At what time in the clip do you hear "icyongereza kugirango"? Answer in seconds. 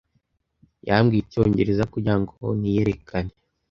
1.23-2.33